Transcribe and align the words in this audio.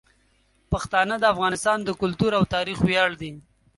پښتانه 0.71 1.15
د 1.19 1.23
افغانستان 1.33 1.77
د 1.83 1.89
کلتور 2.01 2.31
او 2.39 2.43
تاریخ 2.55 2.77
ویاړ 2.83 3.09
دي. 3.21 3.31